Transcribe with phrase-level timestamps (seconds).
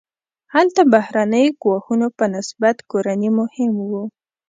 [0.53, 4.03] هلته بهرنیو ګواښونو په نسبت کورني مهم وو.